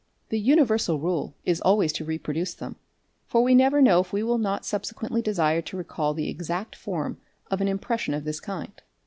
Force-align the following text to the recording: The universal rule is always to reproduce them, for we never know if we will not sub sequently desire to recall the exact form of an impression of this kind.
The 0.29 0.39
universal 0.39 0.99
rule 0.99 1.35
is 1.45 1.61
always 1.61 1.93
to 1.93 2.03
reproduce 2.03 2.55
them, 2.55 2.75
for 3.27 3.43
we 3.43 3.53
never 3.53 3.83
know 3.83 3.99
if 3.99 4.11
we 4.11 4.23
will 4.23 4.39
not 4.39 4.65
sub 4.65 4.81
sequently 4.81 5.21
desire 5.21 5.61
to 5.61 5.77
recall 5.77 6.15
the 6.15 6.27
exact 6.27 6.75
form 6.75 7.19
of 7.51 7.61
an 7.61 7.67
impression 7.67 8.15
of 8.15 8.23
this 8.23 8.39
kind. 8.39 8.81